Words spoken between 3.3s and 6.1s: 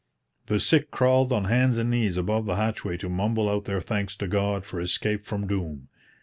out their thanks to God for escape from doom.